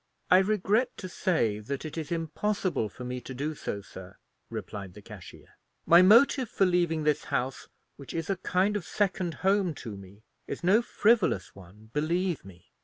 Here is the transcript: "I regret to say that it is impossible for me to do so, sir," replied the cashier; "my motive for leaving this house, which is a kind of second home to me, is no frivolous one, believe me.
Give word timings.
"I 0.31 0.39
regret 0.39 0.97
to 0.97 1.07
say 1.07 1.59
that 1.59 1.85
it 1.85 1.95
is 1.95 2.11
impossible 2.11 2.89
for 2.89 3.03
me 3.03 3.21
to 3.21 3.35
do 3.35 3.53
so, 3.53 3.81
sir," 3.81 4.17
replied 4.49 4.95
the 4.95 5.01
cashier; 5.03 5.57
"my 5.85 6.01
motive 6.01 6.49
for 6.49 6.65
leaving 6.65 7.03
this 7.03 7.25
house, 7.25 7.67
which 7.97 8.15
is 8.15 8.27
a 8.27 8.37
kind 8.37 8.75
of 8.75 8.83
second 8.83 9.35
home 9.45 9.75
to 9.75 9.95
me, 9.95 10.23
is 10.47 10.63
no 10.63 10.81
frivolous 10.81 11.53
one, 11.55 11.91
believe 11.93 12.43
me. 12.43 12.71